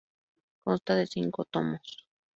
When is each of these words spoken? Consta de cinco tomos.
Consta 0.63 0.95
de 0.95 1.05
cinco 1.05 1.45
tomos. 1.45 1.85